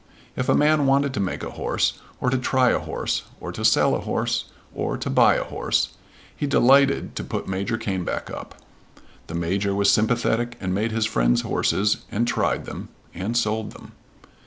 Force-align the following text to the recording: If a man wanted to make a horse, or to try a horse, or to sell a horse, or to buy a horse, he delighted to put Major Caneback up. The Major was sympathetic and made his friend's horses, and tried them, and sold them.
If 0.35 0.49
a 0.49 0.55
man 0.55 0.87
wanted 0.87 1.13
to 1.13 1.19
make 1.19 1.43
a 1.43 1.51
horse, 1.51 1.99
or 2.19 2.31
to 2.31 2.37
try 2.39 2.71
a 2.71 2.79
horse, 2.79 3.21
or 3.39 3.51
to 3.51 3.63
sell 3.63 3.93
a 3.95 3.99
horse, 3.99 4.45
or 4.73 4.97
to 4.97 5.09
buy 5.11 5.35
a 5.35 5.43
horse, 5.43 5.89
he 6.35 6.47
delighted 6.47 7.15
to 7.17 7.23
put 7.23 7.47
Major 7.47 7.77
Caneback 7.77 8.31
up. 8.31 8.55
The 9.27 9.35
Major 9.35 9.75
was 9.75 9.91
sympathetic 9.91 10.57
and 10.59 10.73
made 10.73 10.91
his 10.91 11.05
friend's 11.05 11.41
horses, 11.41 11.97
and 12.11 12.27
tried 12.27 12.65
them, 12.65 12.89
and 13.13 13.37
sold 13.37 13.73
them. 13.73 13.91